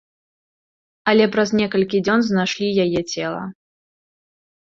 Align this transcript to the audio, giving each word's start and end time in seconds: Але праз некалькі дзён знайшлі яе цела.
Але 1.11 1.25
праз 1.33 1.49
некалькі 1.59 1.97
дзён 2.05 2.19
знайшлі 2.27 2.67
яе 2.87 3.01
цела. 3.13 3.43